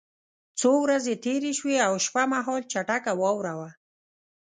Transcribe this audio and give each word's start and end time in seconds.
څو 0.59 0.69
ورځې 0.85 1.13
تېرې 1.25 1.51
شوې 1.59 1.77
او 1.87 1.93
شپه 2.05 2.23
مهال 2.33 2.61
چټکه 2.71 3.11
واوره 3.21 3.53
وه 3.59 3.69